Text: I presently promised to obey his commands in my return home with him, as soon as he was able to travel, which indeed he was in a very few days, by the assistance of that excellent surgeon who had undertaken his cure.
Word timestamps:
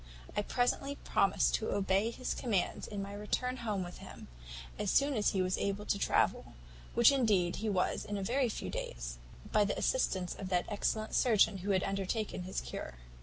I 0.35 0.41
presently 0.41 0.95
promised 0.95 1.53
to 1.53 1.69
obey 1.73 2.09
his 2.09 2.33
commands 2.33 2.87
in 2.87 3.03
my 3.03 3.13
return 3.13 3.57
home 3.57 3.83
with 3.83 3.99
him, 3.99 4.29
as 4.79 4.89
soon 4.89 5.13
as 5.13 5.29
he 5.29 5.43
was 5.43 5.59
able 5.59 5.85
to 5.85 5.99
travel, 5.99 6.53
which 6.95 7.11
indeed 7.11 7.57
he 7.57 7.69
was 7.69 8.03
in 8.03 8.17
a 8.17 8.23
very 8.23 8.49
few 8.49 8.71
days, 8.71 9.19
by 9.51 9.63
the 9.63 9.77
assistance 9.77 10.33
of 10.33 10.49
that 10.49 10.65
excellent 10.69 11.13
surgeon 11.13 11.59
who 11.59 11.69
had 11.69 11.83
undertaken 11.83 12.45
his 12.45 12.61
cure. 12.61 12.95